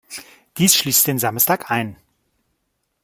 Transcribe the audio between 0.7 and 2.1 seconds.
schließt den Samstag ein.